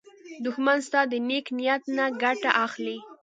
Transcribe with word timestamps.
دښمن 0.45 0.77
ستا 0.87 1.01
د 1.11 1.13
نېک 1.27 1.45
نیت 1.57 1.83
نه 1.97 2.05
ګټه 2.21 2.49
اخلي 2.65 2.97